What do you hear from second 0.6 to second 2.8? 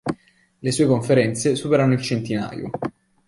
Le sue conferenze superano il centinaio.